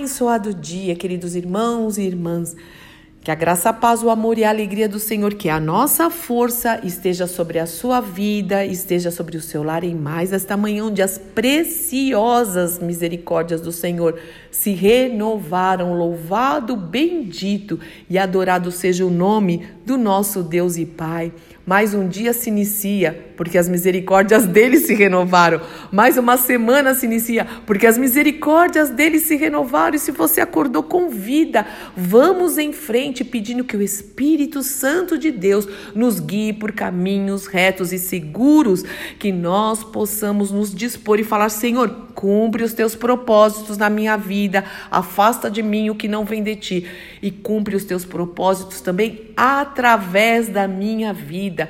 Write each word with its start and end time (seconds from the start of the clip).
Abençoado 0.00 0.54
dia, 0.54 0.96
queridos 0.96 1.36
irmãos 1.36 1.98
e 1.98 2.02
irmãs. 2.02 2.56
Que 3.22 3.30
a 3.30 3.34
graça, 3.34 3.68
a 3.68 3.72
paz, 3.74 4.02
o 4.02 4.08
amor 4.08 4.38
e 4.38 4.44
a 4.44 4.48
alegria 4.48 4.88
do 4.88 4.98
Senhor, 4.98 5.34
que 5.34 5.50
a 5.50 5.60
nossa 5.60 6.08
força 6.08 6.80
esteja 6.82 7.26
sobre 7.26 7.58
a 7.58 7.66
sua 7.66 8.00
vida, 8.00 8.64
esteja 8.64 9.10
sobre 9.10 9.36
o 9.36 9.42
seu 9.42 9.62
lar 9.62 9.84
em 9.84 9.94
mais 9.94 10.32
esta 10.32 10.56
manhã, 10.56 10.86
onde 10.86 11.02
as 11.02 11.18
preciosas 11.18 12.78
misericórdias 12.78 13.60
do 13.60 13.70
Senhor 13.70 14.18
se 14.50 14.72
renovaram. 14.72 15.92
Louvado, 15.92 16.74
bendito 16.76 17.78
e 18.08 18.16
adorado 18.16 18.72
seja 18.72 19.04
o 19.04 19.10
nome 19.10 19.68
do 19.84 19.98
nosso 19.98 20.42
Deus 20.42 20.78
e 20.78 20.86
Pai. 20.86 21.30
Mais 21.70 21.94
um 21.94 22.08
dia 22.08 22.32
se 22.32 22.50
inicia, 22.50 23.26
porque 23.36 23.56
as 23.56 23.68
misericórdias 23.68 24.44
dele 24.44 24.78
se 24.78 24.92
renovaram. 24.92 25.60
Mais 25.92 26.18
uma 26.18 26.36
semana 26.36 26.94
se 26.94 27.06
inicia, 27.06 27.46
porque 27.64 27.86
as 27.86 27.96
misericórdias 27.96 28.90
dele 28.90 29.20
se 29.20 29.36
renovaram. 29.36 29.94
E 29.94 30.00
se 30.00 30.10
você 30.10 30.40
acordou 30.40 30.82
com 30.82 31.08
vida, 31.08 31.64
vamos 31.96 32.58
em 32.58 32.72
frente 32.72 33.22
pedindo 33.22 33.62
que 33.62 33.76
o 33.76 33.82
Espírito 33.82 34.64
Santo 34.64 35.16
de 35.16 35.30
Deus 35.30 35.68
nos 35.94 36.18
guie 36.18 36.52
por 36.52 36.72
caminhos 36.72 37.46
retos 37.46 37.92
e 37.92 38.00
seguros, 38.00 38.82
que 39.16 39.30
nós 39.30 39.84
possamos 39.84 40.50
nos 40.50 40.74
dispor 40.74 41.20
e 41.20 41.24
falar: 41.24 41.50
Senhor, 41.50 42.08
cumpre 42.16 42.64
os 42.64 42.72
teus 42.72 42.96
propósitos 42.96 43.78
na 43.78 43.88
minha 43.88 44.16
vida, 44.16 44.64
afasta 44.90 45.48
de 45.48 45.62
mim 45.62 45.88
o 45.88 45.94
que 45.94 46.08
não 46.08 46.24
vem 46.24 46.42
de 46.42 46.56
ti 46.56 46.86
e 47.22 47.30
cumpre 47.30 47.76
os 47.76 47.84
teus 47.84 48.04
propósitos 48.04 48.80
também 48.80 49.30
através 49.36 50.48
da 50.48 50.66
minha 50.66 51.12
vida 51.12 51.59
vida, 51.60 51.68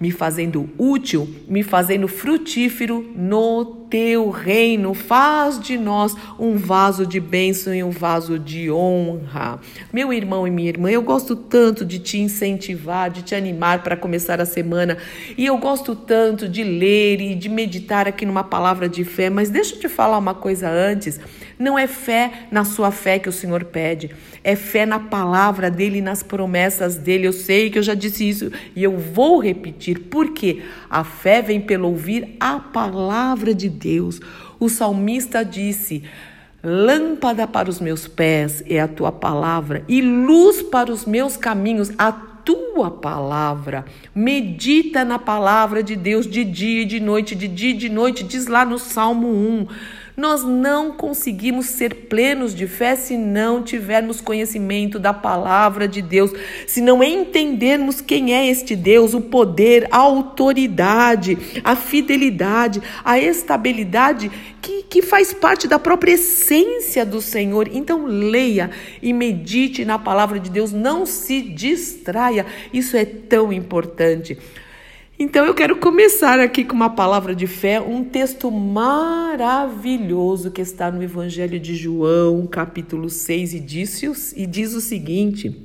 me 0.00 0.12
fazendo 0.12 0.70
útil, 0.78 1.28
me 1.48 1.64
fazendo 1.64 2.06
frutífero 2.06 3.12
no 3.16 3.64
teu 3.90 4.30
reino. 4.30 4.94
Faz 4.94 5.58
de 5.58 5.76
nós 5.76 6.14
um 6.38 6.56
vaso 6.56 7.04
de 7.04 7.18
bênção 7.18 7.74
e 7.74 7.82
um 7.82 7.90
vaso 7.90 8.38
de 8.38 8.70
honra. 8.70 9.58
Meu 9.92 10.12
irmão 10.12 10.46
e 10.46 10.52
minha 10.52 10.68
irmã, 10.68 10.88
eu 10.88 11.02
gosto 11.02 11.34
tanto 11.34 11.84
de 11.84 11.98
te 11.98 12.16
incentivar, 12.18 13.10
de 13.10 13.22
te 13.22 13.34
animar 13.34 13.82
para 13.82 13.96
começar 13.96 14.40
a 14.40 14.46
semana. 14.46 14.98
E 15.36 15.44
eu 15.44 15.58
gosto 15.58 15.96
tanto 15.96 16.48
de 16.48 16.62
ler 16.62 17.20
e 17.20 17.34
de 17.34 17.48
meditar 17.48 18.06
aqui 18.06 18.24
numa 18.24 18.44
palavra 18.44 18.88
de 18.88 19.02
fé. 19.02 19.28
Mas 19.28 19.50
deixa 19.50 19.74
eu 19.74 19.80
te 19.80 19.88
falar 19.88 20.18
uma 20.18 20.34
coisa 20.34 20.70
antes. 20.70 21.18
Não 21.58 21.78
é 21.78 21.86
fé 21.86 22.46
na 22.50 22.64
sua 22.64 22.90
fé 22.90 23.18
que 23.18 23.28
o 23.28 23.32
Senhor 23.32 23.64
pede, 23.64 24.10
é 24.44 24.54
fé 24.54 24.86
na 24.86 25.00
palavra 25.00 25.70
dele 25.70 26.00
nas 26.00 26.22
promessas 26.22 26.96
dele. 26.96 27.26
Eu 27.26 27.32
sei 27.32 27.68
que 27.68 27.78
eu 27.78 27.82
já 27.82 27.94
disse 27.94 28.28
isso 28.28 28.52
e 28.76 28.84
eu 28.84 28.96
vou 28.96 29.40
repetir, 29.40 29.98
porque 30.10 30.62
a 30.88 31.02
fé 31.02 31.42
vem 31.42 31.60
pelo 31.60 31.88
ouvir 31.88 32.36
a 32.38 32.60
palavra 32.60 33.52
de 33.52 33.68
Deus. 33.68 34.20
O 34.60 34.68
salmista 34.68 35.44
disse: 35.44 36.04
Lâmpada 36.62 37.46
para 37.46 37.68
os 37.68 37.80
meus 37.80 38.06
pés 38.06 38.62
é 38.66 38.80
a 38.80 38.88
tua 38.88 39.10
palavra 39.10 39.84
e 39.88 40.00
luz 40.00 40.62
para 40.62 40.92
os 40.92 41.04
meus 41.04 41.36
caminhos, 41.36 41.92
a 41.98 42.10
tua 42.10 42.90
palavra. 42.90 43.84
Medita 44.14 45.04
na 45.04 45.18
palavra 45.18 45.82
de 45.82 45.94
Deus 45.94 46.26
de 46.26 46.44
dia 46.44 46.82
e 46.82 46.84
de 46.84 46.98
noite, 46.98 47.34
de 47.34 47.46
dia 47.46 47.70
e 47.70 47.74
de 47.74 47.88
noite, 47.88 48.24
diz 48.24 48.46
lá 48.46 48.64
no 48.64 48.78
Salmo 48.78 49.28
1. 49.28 49.66
Nós 50.18 50.42
não 50.42 50.90
conseguimos 50.90 51.66
ser 51.66 51.94
plenos 51.94 52.52
de 52.52 52.66
fé 52.66 52.96
se 52.96 53.16
não 53.16 53.62
tivermos 53.62 54.20
conhecimento 54.20 54.98
da 54.98 55.14
palavra 55.14 55.86
de 55.86 56.02
Deus, 56.02 56.32
se 56.66 56.80
não 56.80 57.04
entendermos 57.04 58.00
quem 58.00 58.34
é 58.34 58.48
este 58.48 58.74
Deus, 58.74 59.14
o 59.14 59.20
poder, 59.20 59.86
a 59.92 59.98
autoridade, 59.98 61.38
a 61.62 61.76
fidelidade, 61.76 62.82
a 63.04 63.16
estabilidade 63.16 64.28
que, 64.60 64.82
que 64.82 65.02
faz 65.02 65.32
parte 65.32 65.68
da 65.68 65.78
própria 65.78 66.14
essência 66.14 67.06
do 67.06 67.22
Senhor. 67.22 67.68
Então, 67.72 68.04
leia 68.04 68.72
e 69.00 69.12
medite 69.12 69.84
na 69.84 70.00
palavra 70.00 70.40
de 70.40 70.50
Deus, 70.50 70.72
não 70.72 71.06
se 71.06 71.40
distraia, 71.40 72.44
isso 72.72 72.96
é 72.96 73.04
tão 73.04 73.52
importante. 73.52 74.36
Então 75.20 75.44
eu 75.44 75.52
quero 75.52 75.74
começar 75.78 76.38
aqui 76.38 76.64
com 76.64 76.76
uma 76.76 76.90
palavra 76.90 77.34
de 77.34 77.48
fé, 77.48 77.80
um 77.80 78.04
texto 78.04 78.52
maravilhoso 78.52 80.48
que 80.52 80.60
está 80.60 80.92
no 80.92 81.02
Evangelho 81.02 81.58
de 81.58 81.74
João, 81.74 82.46
capítulo 82.46 83.10
6, 83.10 83.54
e 83.54 83.58
diz, 83.58 84.32
e 84.36 84.46
diz 84.46 84.74
o 84.74 84.80
seguinte: 84.80 85.60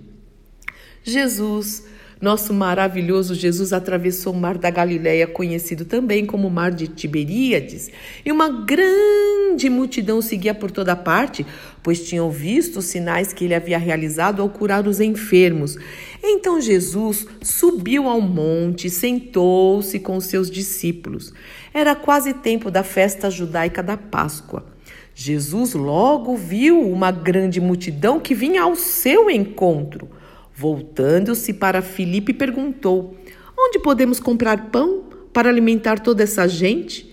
Jesus, 1.03 1.86
nosso 2.23 2.53
maravilhoso 2.53 3.35
Jesus, 3.35 3.73
atravessou 3.73 4.31
o 4.31 4.38
mar 4.38 4.57
da 4.57 4.69
Galileia, 4.69 5.28
conhecido 5.28 5.84
também 5.84 6.25
como 6.25 6.50
mar 6.50 6.72
de 6.72 6.88
Tiberíades, 6.88 7.91
e 8.25 8.31
uma 8.31 8.47
grande 8.47 9.69
multidão 9.69 10.22
seguia 10.22 10.53
por 10.53 10.72
toda 10.72 10.95
parte, 10.95 11.45
pois 11.84 12.07
tinham 12.07 12.31
visto 12.31 12.78
os 12.78 12.85
sinais 12.85 13.34
que 13.34 13.44
ele 13.44 13.53
havia 13.53 13.78
realizado 13.78 14.41
ao 14.41 14.47
curar 14.47 14.88
os 14.88 15.01
enfermos. 15.01 15.75
Então 16.23 16.61
Jesus 16.61 17.28
subiu 17.41 18.07
ao 18.07 18.22
monte, 18.22 18.90
sentou-se 18.90 20.00
com 20.00 20.17
seus 20.22 20.50
discípulos. 20.50 21.34
Era 21.73 21.94
quase 21.94 22.34
tempo 22.34 22.72
da 22.72 22.84
festa 22.84 23.29
judaica 23.29 23.84
da 23.84 23.97
Páscoa. 23.97 24.66
Jesus 25.13 25.73
logo 25.73 26.38
viu 26.38 26.90
uma 26.90 27.11
grande 27.11 27.59
multidão 27.59 28.17
que 28.17 28.34
vinha 28.34 28.63
ao 28.63 28.78
seu 28.78 29.29
encontro. 29.29 30.22
Voltando-se 30.56 31.53
para 31.53 31.81
Filipe, 31.81 32.34
perguntou: 32.34 33.18
Onde 33.58 33.80
podemos 33.80 34.19
comprar 34.19 34.69
pão 34.69 35.03
para 35.34 35.50
alimentar 35.50 36.00
toda 36.00 36.24
essa 36.24 36.47
gente? 36.47 37.12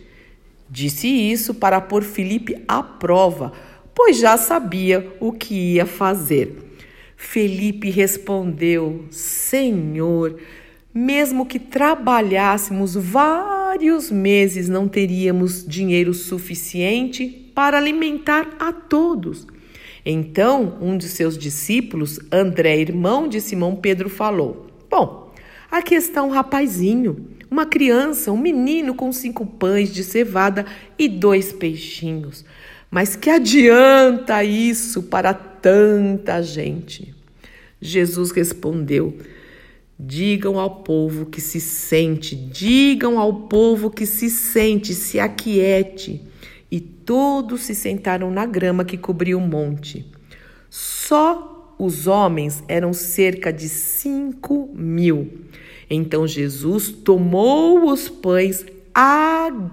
Disse 0.69 1.09
isso 1.09 1.55
para 1.55 1.81
pôr 1.81 2.03
Filipe 2.03 2.63
à 2.69 2.83
prova, 2.83 3.53
pois 3.95 4.19
já 4.19 4.37
sabia 4.37 5.17
o 5.19 5.33
que 5.33 5.75
ia 5.75 5.87
fazer. 5.87 6.55
Felipe 7.17 7.91
respondeu: 7.91 9.05
Senhor, 9.11 10.39
mesmo 10.93 11.47
que 11.47 11.59
trabalhássemos 11.59 12.95
vários 12.95 14.11
meses, 14.11 14.69
não 14.69 14.87
teríamos 14.87 15.67
dinheiro 15.67 16.13
suficiente 16.13 17.51
para 17.55 17.79
alimentar 17.79 18.57
a 18.59 18.73
todos. 18.73 19.47
Então, 20.05 20.79
um 20.81 20.97
de 20.97 21.09
seus 21.09 21.37
discípulos, 21.37 22.19
André, 22.33 22.79
irmão 22.79 23.29
de 23.29 23.41
Simão 23.41 23.77
Pedro, 23.77 24.09
falou: 24.09 24.67
Bom, 24.89 25.33
aqui 25.71 25.95
está 25.95 26.23
um 26.23 26.31
rapazinho, 26.31 27.29
uma 27.51 27.67
criança, 27.67 28.33
um 28.33 28.39
menino 28.39 28.95
com 28.95 29.13
cinco 29.13 29.45
pães 29.45 29.93
de 29.93 30.03
cevada 30.03 30.65
e 30.99 31.09
dois 31.09 31.53
peixinhos. 31.53 32.45
Mas 32.91 33.15
que 33.15 33.31
adianta 33.31 34.43
isso 34.43 35.05
para 35.05 35.33
tanta 35.33 36.43
gente? 36.43 37.15
Jesus 37.81 38.31
respondeu: 38.31 39.17
Digam 39.99 40.59
ao 40.59 40.77
povo 40.77 41.27
que 41.27 41.41
se 41.41 41.61
sente, 41.61 42.35
digam 42.35 43.19
ao 43.19 43.33
povo 43.49 43.91
que 43.91 44.07
se 44.07 44.31
sente, 44.31 44.95
se 44.95 45.21
aquiete. 45.21 46.23
E 46.71 46.79
todos 46.81 47.63
se 47.63 47.75
sentaram 47.75 48.31
na 48.31 48.47
grama 48.47 48.85
que 48.85 48.97
cobria 48.97 49.37
o 49.37 49.41
monte. 49.41 50.07
Só 50.69 51.75
os 51.79 52.07
homens 52.07 52.63
eram 52.69 52.93
cerca 52.93 53.53
de 53.53 53.69
cinco 53.69 54.71
mil. 54.75 55.47
Então 55.89 56.27
Jesus 56.27 56.89
tomou 56.91 57.91
os 57.91 58.09
pães, 58.09 58.65
agradeceu 58.95 59.65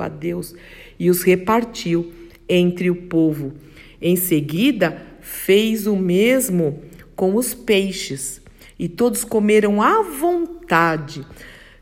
a 0.00 0.08
Deus 0.08 0.54
e 0.98 1.10
os 1.10 1.22
repartiu 1.22 2.12
entre 2.48 2.90
o 2.90 2.96
povo. 2.96 3.52
Em 4.00 4.16
seguida, 4.16 5.00
fez 5.20 5.86
o 5.86 5.94
mesmo 5.94 6.80
com 7.14 7.34
os 7.34 7.54
peixes, 7.54 8.42
e 8.78 8.88
todos 8.88 9.24
comeram 9.24 9.80
à 9.80 10.02
vontade. 10.02 11.24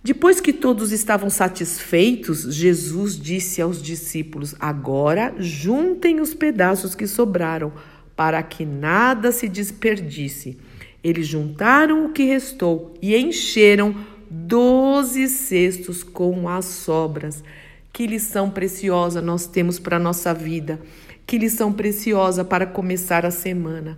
Depois 0.04 0.38
que 0.38 0.53
todos 0.53 0.92
estavam 0.92 1.31
satisfeitos, 1.31 2.54
Jesus 2.54 3.19
disse 3.19 3.62
aos 3.62 3.81
discípulos: 3.81 4.54
Agora 4.60 5.34
juntem 5.38 6.20
os 6.20 6.34
pedaços 6.34 6.94
que 6.94 7.06
sobraram, 7.06 7.72
para 8.15 8.42
que 8.42 8.66
nada 8.66 9.33
se 9.33 9.48
desperdice. 9.48 10.59
Eles 11.03 11.27
juntaram 11.27 12.04
o 12.04 12.12
que 12.12 12.22
restou 12.24 12.92
e 13.01 13.16
encheram 13.16 13.97
doze 14.30 15.27
cestos 15.27 16.03
com 16.03 16.50
as 16.50 16.66
sobras. 16.66 17.42
Que 17.91 18.07
lição 18.07 18.50
preciosa 18.50 19.22
nós 19.22 19.47
temos 19.47 19.78
para 19.78 19.97
a 19.97 20.00
nossa 20.00 20.34
vida. 20.34 20.78
Que 21.27 21.39
lição 21.39 21.72
preciosa 21.72 22.45
para 22.45 22.66
começar 22.66 23.24
a 23.24 23.30
semana. 23.30 23.97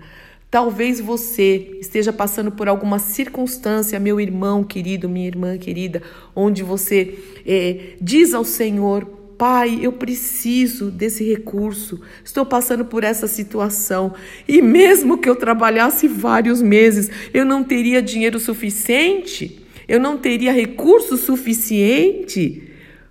Talvez 0.50 1.00
você 1.00 1.76
esteja 1.80 2.12
passando 2.12 2.52
por 2.52 2.68
alguma 2.68 2.98
circunstância, 2.98 3.98
meu 3.98 4.20
irmão 4.20 4.62
querido, 4.62 5.08
minha 5.08 5.26
irmã 5.26 5.58
querida, 5.58 6.02
onde 6.34 6.62
você 6.62 7.18
é, 7.44 7.96
diz 8.00 8.32
ao 8.32 8.44
Senhor: 8.44 9.04
Pai, 9.36 9.80
eu 9.82 9.92
preciso 9.92 10.90
desse 10.90 11.24
recurso, 11.24 12.00
estou 12.24 12.46
passando 12.46 12.84
por 12.84 13.02
essa 13.02 13.26
situação. 13.26 14.14
E 14.46 14.62
mesmo 14.62 15.18
que 15.18 15.28
eu 15.28 15.34
trabalhasse 15.34 16.06
vários 16.06 16.62
meses, 16.62 17.10
eu 17.34 17.44
não 17.44 17.64
teria 17.64 18.00
dinheiro 18.00 18.38
suficiente, 18.38 19.66
eu 19.88 19.98
não 19.98 20.16
teria 20.16 20.52
recurso 20.52 21.16
suficiente. 21.16 22.70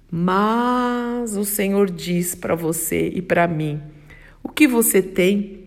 Mas 0.10 1.36
o 1.36 1.44
Senhor 1.44 1.92
diz 1.92 2.34
para 2.34 2.56
você 2.56 3.12
e 3.14 3.22
para 3.22 3.46
mim: 3.46 3.82
O 4.42 4.50
que 4.50 4.68
você 4.68 5.02
tem? 5.02 5.65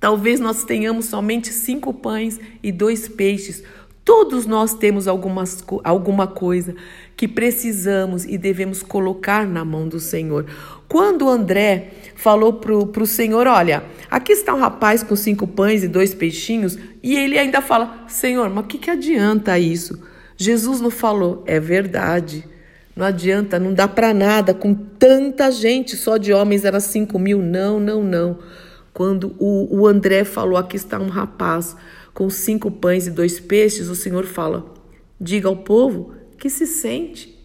Talvez 0.00 0.40
nós 0.40 0.64
tenhamos 0.64 1.06
somente 1.06 1.52
cinco 1.52 1.92
pães 1.92 2.38
e 2.62 2.70
dois 2.70 3.08
peixes. 3.08 3.62
Todos 4.04 4.46
nós 4.46 4.72
temos 4.72 5.08
algumas, 5.08 5.64
alguma 5.82 6.28
coisa 6.28 6.76
que 7.16 7.26
precisamos 7.26 8.24
e 8.24 8.38
devemos 8.38 8.82
colocar 8.82 9.46
na 9.46 9.64
mão 9.64 9.88
do 9.88 9.98
Senhor. 9.98 10.46
Quando 10.88 11.28
André 11.28 11.90
falou 12.14 12.52
para 12.52 13.02
o 13.02 13.06
Senhor: 13.06 13.48
Olha, 13.48 13.82
aqui 14.08 14.32
está 14.32 14.54
um 14.54 14.60
rapaz 14.60 15.02
com 15.02 15.16
cinco 15.16 15.46
pães 15.46 15.82
e 15.82 15.88
dois 15.88 16.14
peixinhos, 16.14 16.78
e 17.02 17.16
ele 17.16 17.36
ainda 17.36 17.60
fala: 17.60 18.04
Senhor, 18.06 18.48
mas 18.48 18.64
o 18.64 18.68
que, 18.68 18.78
que 18.78 18.90
adianta 18.90 19.58
isso? 19.58 20.00
Jesus 20.36 20.80
não 20.80 20.90
falou: 20.90 21.42
É 21.46 21.58
verdade. 21.58 22.44
Não 22.94 23.04
adianta, 23.04 23.58
não 23.58 23.74
dá 23.74 23.86
para 23.86 24.14
nada 24.14 24.54
com 24.54 24.72
tanta 24.72 25.50
gente, 25.50 25.96
só 25.96 26.16
de 26.16 26.32
homens 26.32 26.64
era 26.64 26.80
cinco 26.80 27.18
mil. 27.18 27.42
Não, 27.42 27.78
não, 27.78 28.02
não. 28.02 28.38
Quando 28.96 29.36
o, 29.38 29.80
o 29.80 29.86
André 29.86 30.24
falou: 30.24 30.56
Aqui 30.56 30.74
está 30.74 30.98
um 30.98 31.08
rapaz 31.08 31.76
com 32.14 32.30
cinco 32.30 32.70
pães 32.70 33.06
e 33.06 33.10
dois 33.10 33.38
peixes, 33.38 33.90
o 33.90 33.94
Senhor 33.94 34.24
fala: 34.24 34.72
diga 35.20 35.48
ao 35.48 35.56
povo 35.58 36.14
que 36.38 36.48
se 36.48 36.66
sente. 36.66 37.38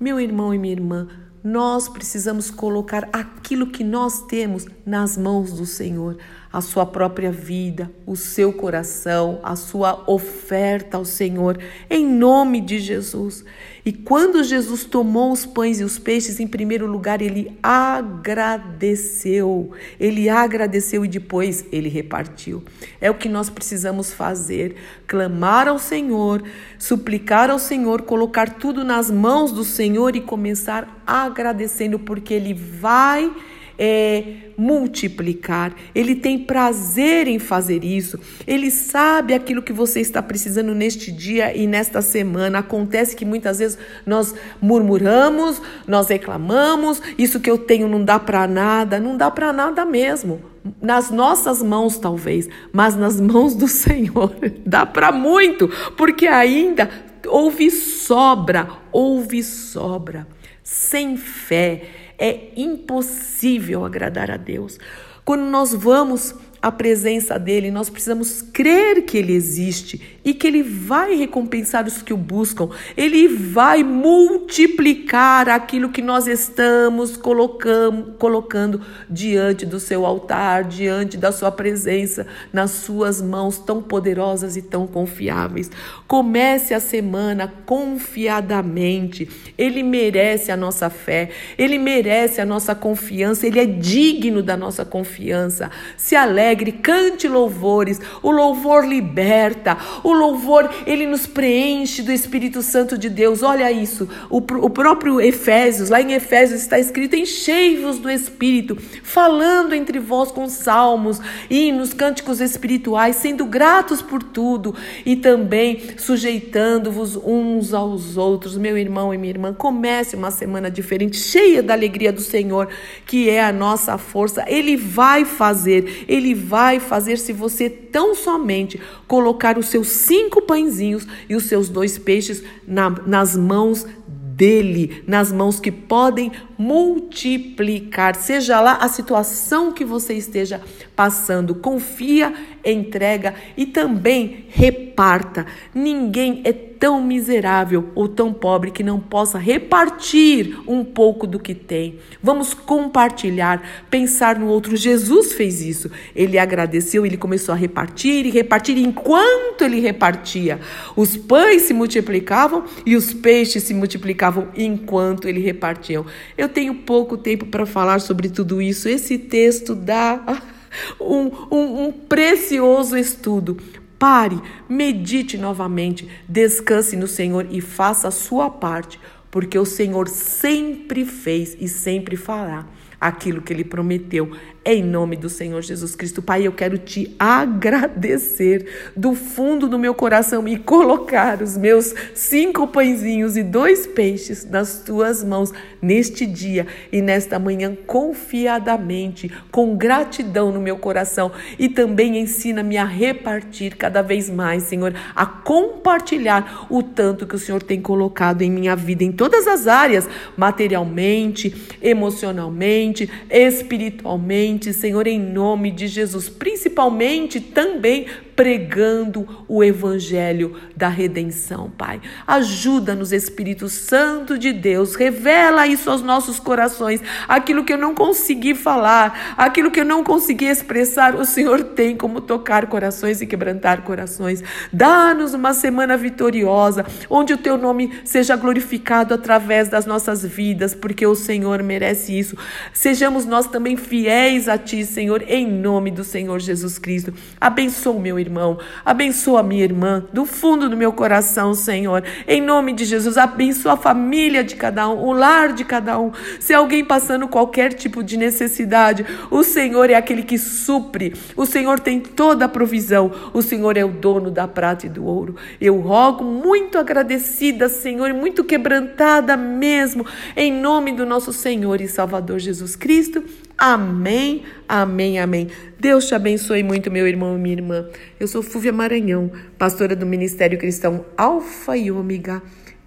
Meu 0.00 0.18
irmão 0.18 0.52
e 0.52 0.58
minha 0.58 0.74
irmã, 0.74 1.06
nós 1.44 1.88
precisamos 1.88 2.50
colocar 2.50 3.08
aquilo 3.12 3.68
que 3.68 3.84
nós 3.84 4.26
temos 4.26 4.66
nas 4.84 5.16
mãos 5.16 5.52
do 5.52 5.64
Senhor 5.64 6.18
a 6.52 6.60
sua 6.60 6.84
própria 6.84 7.32
vida, 7.32 7.90
o 8.06 8.14
seu 8.14 8.52
coração, 8.52 9.40
a 9.42 9.56
sua 9.56 10.04
oferta 10.06 10.98
ao 10.98 11.04
Senhor, 11.04 11.58
em 11.88 12.06
nome 12.06 12.60
de 12.60 12.78
Jesus. 12.78 13.42
E 13.84 13.92
quando 13.92 14.44
Jesus 14.44 14.84
tomou 14.84 15.32
os 15.32 15.44
pães 15.46 15.80
e 15.80 15.84
os 15.84 15.98
peixes, 15.98 16.38
em 16.38 16.46
primeiro 16.46 16.86
lugar, 16.86 17.22
ele 17.22 17.58
agradeceu. 17.62 19.70
Ele 19.98 20.28
agradeceu 20.28 21.04
e 21.04 21.08
depois 21.08 21.64
ele 21.72 21.88
repartiu. 21.88 22.62
É 23.00 23.10
o 23.10 23.14
que 23.14 23.28
nós 23.28 23.50
precisamos 23.50 24.12
fazer: 24.12 24.76
clamar 25.06 25.66
ao 25.66 25.80
Senhor, 25.80 26.44
suplicar 26.78 27.50
ao 27.50 27.58
Senhor, 27.58 28.02
colocar 28.02 28.58
tudo 28.58 28.84
nas 28.84 29.10
mãos 29.10 29.50
do 29.50 29.64
Senhor 29.64 30.14
e 30.14 30.20
começar 30.20 31.02
agradecendo, 31.04 31.98
porque 31.98 32.34
ele 32.34 32.54
vai 32.54 33.32
é, 33.78 34.24
multiplicar, 34.56 35.74
ele 35.94 36.14
tem 36.14 36.38
prazer 36.38 37.26
em 37.26 37.38
fazer 37.38 37.84
isso, 37.84 38.18
ele 38.46 38.70
sabe 38.70 39.34
aquilo 39.34 39.62
que 39.62 39.72
você 39.72 40.00
está 40.00 40.22
precisando 40.22 40.74
neste 40.74 41.10
dia 41.10 41.56
e 41.56 41.66
nesta 41.66 42.00
semana. 42.02 42.58
Acontece 42.58 43.16
que 43.16 43.24
muitas 43.24 43.58
vezes 43.58 43.78
nós 44.06 44.34
murmuramos, 44.60 45.60
nós 45.86 46.08
reclamamos, 46.08 47.00
isso 47.18 47.40
que 47.40 47.50
eu 47.50 47.58
tenho 47.58 47.88
não 47.88 48.04
dá 48.04 48.18
para 48.18 48.46
nada, 48.46 49.00
não 49.00 49.16
dá 49.16 49.30
para 49.30 49.52
nada 49.52 49.84
mesmo. 49.84 50.40
Nas 50.80 51.10
nossas 51.10 51.60
mãos, 51.60 51.98
talvez, 51.98 52.48
mas 52.72 52.94
nas 52.94 53.20
mãos 53.20 53.54
do 53.54 53.66
Senhor 53.68 54.34
dá 54.64 54.86
para 54.86 55.10
muito, 55.10 55.68
porque 55.96 56.26
ainda 56.26 56.88
houve 57.26 57.70
sobra, 57.70 58.68
houve 58.92 59.42
sobra. 59.42 60.26
Sem 60.62 61.16
fé 61.16 61.82
é 62.22 62.52
impossível 62.56 63.84
agradar 63.84 64.30
a 64.30 64.36
Deus. 64.36 64.78
Quando 65.24 65.42
nós 65.42 65.74
vamos 65.74 66.32
a 66.62 66.70
presença 66.70 67.36
dele, 67.36 67.68
nós 67.72 67.90
precisamos 67.90 68.40
crer 68.40 69.02
que 69.04 69.18
ele 69.18 69.32
existe 69.32 70.11
e 70.24 70.32
que 70.32 70.46
ele 70.46 70.62
vai 70.62 71.14
recompensar 71.14 71.86
os 71.86 72.00
que 72.00 72.12
o 72.12 72.16
buscam. 72.16 72.68
Ele 72.96 73.28
vai 73.28 73.82
multiplicar 73.82 75.48
aquilo 75.48 75.88
que 75.88 76.02
nós 76.02 76.26
estamos 76.26 77.16
colocando, 77.16 78.12
colocando 78.18 78.80
diante 79.10 79.66
do 79.66 79.80
seu 79.80 80.06
altar, 80.06 80.64
diante 80.64 81.16
da 81.16 81.32
sua 81.32 81.50
presença, 81.50 82.26
nas 82.52 82.70
suas 82.70 83.20
mãos 83.20 83.58
tão 83.58 83.82
poderosas 83.82 84.56
e 84.56 84.62
tão 84.62 84.86
confiáveis. 84.86 85.70
Comece 86.06 86.74
a 86.74 86.80
semana 86.80 87.52
confiadamente. 87.66 89.28
Ele 89.58 89.82
merece 89.82 90.52
a 90.52 90.56
nossa 90.56 90.88
fé, 90.88 91.30
ele 91.58 91.78
merece 91.78 92.40
a 92.40 92.46
nossa 92.46 92.74
confiança, 92.74 93.46
ele 93.46 93.58
é 93.58 93.66
digno 93.66 94.42
da 94.42 94.56
nossa 94.56 94.84
confiança. 94.84 95.70
Se 95.96 96.14
alegre 96.14 96.72
cante 96.72 97.26
louvores. 97.26 98.00
O 98.22 98.30
louvor 98.30 98.86
liberta, 98.86 99.76
o 100.02 100.11
louvor 100.12 100.70
ele 100.86 101.06
nos 101.06 101.26
preenche 101.26 102.02
do 102.02 102.12
Espírito 102.12 102.62
Santo 102.62 102.96
de 102.98 103.08
Deus. 103.08 103.42
Olha 103.42 103.70
isso, 103.70 104.08
o, 104.30 104.38
o 104.38 104.70
próprio 104.70 105.20
Efésios, 105.20 105.88
lá 105.88 106.00
em 106.00 106.12
Efésios 106.12 106.60
está 106.60 106.78
escrito: 106.78 107.16
enchei-vos 107.16 107.98
do 107.98 108.10
Espírito, 108.10 108.76
falando 109.02 109.74
entre 109.74 109.98
vós 109.98 110.30
com 110.30 110.48
salmos, 110.48 111.20
hinos, 111.48 111.92
cânticos 111.92 112.40
espirituais, 112.40 113.16
sendo 113.16 113.44
gratos 113.44 114.02
por 114.02 114.22
tudo 114.22 114.74
e 115.04 115.16
também 115.16 115.82
sujeitando-vos 115.96 117.16
uns 117.16 117.74
aos 117.74 118.16
outros. 118.16 118.56
Meu 118.56 118.76
irmão 118.76 119.12
e 119.12 119.18
minha 119.18 119.32
irmã, 119.32 119.52
comece 119.52 120.16
uma 120.16 120.30
semana 120.30 120.70
diferente, 120.70 121.16
cheia 121.16 121.62
da 121.62 121.72
alegria 121.72 122.12
do 122.12 122.20
Senhor, 122.20 122.68
que 123.06 123.28
é 123.28 123.42
a 123.42 123.52
nossa 123.52 123.96
força. 123.98 124.44
Ele 124.46 124.76
vai 124.76 125.24
fazer, 125.24 126.04
ele 126.08 126.34
vai 126.34 126.80
fazer 126.80 127.18
se 127.18 127.32
você 127.32 127.68
tão 127.68 128.14
somente 128.14 128.80
colocar 129.06 129.58
os 129.58 129.66
seus 129.66 129.88
cinco 130.02 130.42
pãezinhos 130.42 131.06
e 131.28 131.34
os 131.34 131.44
seus 131.44 131.68
dois 131.68 131.98
peixes 131.98 132.42
na, 132.66 132.90
nas 132.90 133.36
mãos 133.36 133.86
dele, 134.06 135.02
nas 135.06 135.32
mãos 135.32 135.60
que 135.60 135.70
podem 135.70 136.32
multiplicar, 136.62 138.14
seja 138.14 138.60
lá 138.60 138.76
a 138.76 138.88
situação 138.88 139.72
que 139.72 139.84
você 139.84 140.14
esteja 140.14 140.60
passando. 140.94 141.56
Confia, 141.56 142.32
entrega 142.64 143.34
e 143.56 143.66
também 143.66 144.46
reparta. 144.48 145.44
Ninguém 145.74 146.40
é 146.44 146.52
tão 146.52 147.00
miserável 147.00 147.90
ou 147.94 148.08
tão 148.08 148.32
pobre 148.32 148.72
que 148.72 148.82
não 148.82 148.98
possa 148.98 149.38
repartir 149.38 150.58
um 150.66 150.84
pouco 150.84 151.28
do 151.28 151.38
que 151.38 151.54
tem. 151.54 152.00
Vamos 152.20 152.54
compartilhar, 152.54 153.84
pensar 153.88 154.36
no 154.36 154.48
outro. 154.48 154.76
Jesus 154.76 155.32
fez 155.32 155.60
isso. 155.60 155.88
Ele 156.14 156.38
agradeceu, 156.38 157.06
ele 157.06 157.16
começou 157.16 157.52
a 157.52 157.56
repartir 157.56 158.26
e 158.26 158.30
repartir. 158.30 158.76
Enquanto 158.78 159.62
ele 159.62 159.78
repartia, 159.78 160.58
os 160.96 161.16
pães 161.16 161.62
se 161.62 161.72
multiplicavam 161.72 162.64
e 162.84 162.96
os 162.96 163.14
peixes 163.14 163.62
se 163.62 163.74
multiplicavam 163.74 164.48
enquanto 164.56 165.28
ele 165.28 165.40
repartia. 165.40 166.04
Eu 166.36 166.48
tenho 166.52 166.74
pouco 166.74 167.16
tempo 167.16 167.46
para 167.46 167.66
falar 167.66 168.00
sobre 168.00 168.28
tudo 168.28 168.62
isso. 168.62 168.88
Esse 168.88 169.18
texto 169.18 169.74
dá 169.74 170.42
um, 171.00 171.30
um, 171.50 171.84
um 171.86 171.92
precioso 171.92 172.96
estudo. 172.96 173.56
Pare, 173.98 174.40
medite 174.68 175.38
novamente, 175.38 176.08
descanse 176.28 176.96
no 176.96 177.06
Senhor 177.06 177.46
e 177.50 177.60
faça 177.60 178.08
a 178.08 178.10
sua 178.10 178.50
parte, 178.50 178.98
porque 179.30 179.56
o 179.56 179.64
Senhor 179.64 180.08
sempre 180.08 181.04
fez 181.04 181.56
e 181.60 181.68
sempre 181.68 182.16
fará 182.16 182.66
aquilo 183.00 183.42
que 183.42 183.52
ele 183.52 183.64
prometeu. 183.64 184.30
Em 184.64 184.80
nome 184.80 185.16
do 185.16 185.28
Senhor 185.28 185.60
Jesus 185.60 185.96
Cristo, 185.96 186.22
Pai, 186.22 186.46
eu 186.46 186.52
quero 186.52 186.78
te 186.78 187.16
agradecer 187.18 188.92
do 188.96 189.12
fundo 189.12 189.66
do 189.66 189.76
meu 189.76 189.92
coração 189.92 190.46
e 190.46 190.56
colocar 190.56 191.42
os 191.42 191.56
meus 191.56 191.92
cinco 192.14 192.68
pãezinhos 192.68 193.36
e 193.36 193.42
dois 193.42 193.88
peixes 193.88 194.48
nas 194.48 194.78
tuas 194.78 195.24
mãos 195.24 195.52
neste 195.80 196.24
dia 196.24 196.68
e 196.92 197.02
nesta 197.02 197.40
manhã, 197.40 197.76
confiadamente, 197.88 199.32
com 199.50 199.76
gratidão 199.76 200.52
no 200.52 200.60
meu 200.60 200.78
coração. 200.78 201.32
E 201.58 201.68
também 201.68 202.16
ensina-me 202.18 202.76
a 202.76 202.84
repartir 202.84 203.76
cada 203.76 204.00
vez 204.00 204.30
mais, 204.30 204.62
Senhor, 204.62 204.94
a 205.16 205.26
compartilhar 205.26 206.68
o 206.70 206.84
tanto 206.84 207.26
que 207.26 207.34
o 207.34 207.38
Senhor 207.38 207.64
tem 207.64 207.82
colocado 207.82 208.42
em 208.42 208.50
minha 208.50 208.76
vida, 208.76 209.02
em 209.02 209.10
todas 209.10 209.48
as 209.48 209.66
áreas, 209.66 210.08
materialmente, 210.36 211.52
emocionalmente, 211.82 213.10
espiritualmente 213.28 214.51
Senhor, 214.72 215.06
em 215.06 215.18
nome 215.18 215.70
de 215.70 215.86
Jesus, 215.86 216.28
principalmente 216.28 217.40
também 217.40 218.06
pregando 218.34 219.44
o 219.48 219.62
evangelho 219.62 220.56
da 220.76 220.88
redenção, 220.88 221.70
Pai. 221.70 222.00
Ajuda-nos, 222.26 223.12
Espírito 223.12 223.68
Santo 223.68 224.38
de 224.38 224.52
Deus, 224.52 224.94
revela 224.94 225.66
isso 225.66 225.90
aos 225.90 226.02
nossos 226.02 226.38
corações, 226.38 227.00
aquilo 227.28 227.64
que 227.64 227.72
eu 227.72 227.78
não 227.78 227.94
consegui 227.94 228.54
falar, 228.54 229.34
aquilo 229.36 229.70
que 229.70 229.80
eu 229.80 229.84
não 229.84 230.02
consegui 230.02 230.46
expressar, 230.46 231.14
o 231.14 231.24
Senhor 231.24 231.62
tem 231.62 231.96
como 231.96 232.20
tocar 232.20 232.66
corações 232.66 233.20
e 233.20 233.26
quebrantar 233.26 233.82
corações. 233.82 234.42
Dá-nos 234.72 235.34
uma 235.34 235.52
semana 235.52 235.96
vitoriosa, 235.96 236.84
onde 237.10 237.32
o 237.32 237.38
teu 237.38 237.58
nome 237.58 237.92
seja 238.04 238.36
glorificado 238.36 239.14
através 239.14 239.68
das 239.68 239.86
nossas 239.86 240.24
vidas, 240.24 240.74
porque 240.74 241.06
o 241.06 241.14
Senhor 241.14 241.62
merece 241.62 242.18
isso. 242.18 242.36
Sejamos 242.72 243.26
nós 243.26 243.46
também 243.46 243.76
fiéis 243.76 244.48
a 244.48 244.56
ti, 244.56 244.84
Senhor, 244.84 245.22
em 245.26 245.46
nome 245.46 245.90
do 245.90 246.04
Senhor 246.04 246.38
Jesus 246.40 246.78
Cristo. 246.78 247.12
Abençoa 247.40 247.92
o 247.92 248.00
meu 248.00 248.18
irmão, 248.22 248.58
abençoa 248.84 249.42
minha 249.42 249.64
irmã, 249.64 250.04
do 250.12 250.24
fundo 250.24 250.68
do 250.68 250.76
meu 250.76 250.92
coração, 250.92 251.52
Senhor. 251.52 252.02
Em 252.26 252.40
nome 252.40 252.72
de 252.72 252.84
Jesus, 252.84 253.18
abençoa 253.18 253.74
a 253.74 253.76
família 253.76 254.42
de 254.42 254.56
cada 254.56 254.88
um, 254.88 255.04
o 255.04 255.12
lar 255.12 255.52
de 255.52 255.64
cada 255.64 255.98
um. 255.98 256.12
Se 256.40 256.54
alguém 256.54 256.84
passando 256.84 257.28
qualquer 257.28 257.74
tipo 257.74 258.02
de 258.02 258.16
necessidade, 258.16 259.04
o 259.30 259.42
Senhor 259.42 259.90
é 259.90 259.94
aquele 259.94 260.22
que 260.22 260.38
supre. 260.38 261.14
O 261.36 261.44
Senhor 261.44 261.78
tem 261.80 262.00
toda 262.00 262.46
a 262.46 262.48
provisão. 262.48 263.10
O 263.32 263.42
Senhor 263.42 263.76
é 263.76 263.84
o 263.84 263.88
dono 263.88 264.30
da 264.30 264.48
prata 264.48 264.86
e 264.86 264.88
do 264.88 265.04
ouro. 265.04 265.36
Eu 265.60 265.78
rogo 265.80 266.24
muito 266.24 266.78
agradecida, 266.78 267.68
Senhor, 267.68 268.08
e 268.08 268.12
muito 268.12 268.44
quebrantada 268.44 269.36
mesmo, 269.36 270.06
em 270.36 270.52
nome 270.52 270.92
do 270.92 271.04
nosso 271.04 271.32
Senhor 271.32 271.80
e 271.80 271.88
Salvador 271.88 272.38
Jesus 272.38 272.76
Cristo. 272.76 273.22
Amém, 273.64 274.42
amém, 274.68 275.20
amém. 275.20 275.46
Deus 275.78 276.08
te 276.08 276.16
abençoe 276.16 276.64
muito, 276.64 276.90
meu 276.90 277.06
irmão 277.06 277.36
e 277.36 277.38
minha 277.38 277.54
irmã. 277.54 277.88
Eu 278.18 278.26
sou 278.26 278.42
Fúvia 278.42 278.72
Maranhão, 278.72 279.30
pastora 279.56 279.94
do 279.94 280.04
Ministério 280.04 280.58
Cristão 280.58 281.04
Alfa 281.16 281.76
e 281.76 281.88
Ômega, 281.88 282.42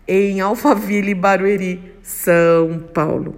em 0.05 0.41
Alphaville, 0.41 1.15
Barueri, 1.15 1.82
São 2.03 2.89
Paulo. 2.94 3.38